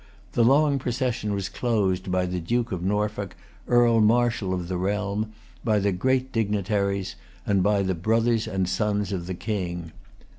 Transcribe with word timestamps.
The 0.31 0.43
long 0.43 0.79
procession 0.79 1.35
was 1.35 1.47
closed 1.47 2.11
by 2.11 2.25
the 2.25 2.39
Duke 2.39 2.71
of 2.71 2.81
Norfolk, 2.81 3.35
Earl 3.67 4.01
Marshal 4.01 4.51
of 4.51 4.67
the 4.67 4.75
realm, 4.79 5.31
by 5.63 5.77
the 5.77 5.91
great 5.91 6.31
dignitaries, 6.31 7.13
and 7.45 7.61
by 7.61 7.83
the 7.83 7.93
brothers 7.93 8.47
and 8.47 8.67
sons 8.67 9.11
of 9.11 9.27
the 9.27 9.35
King. 9.35 9.91